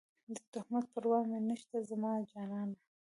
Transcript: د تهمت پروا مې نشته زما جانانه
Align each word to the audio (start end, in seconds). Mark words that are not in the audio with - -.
د 0.33 0.35
تهمت 0.53 0.85
پروا 0.93 1.19
مې 1.29 1.39
نشته 1.49 1.77
زما 1.89 2.11
جانانه 2.31 2.77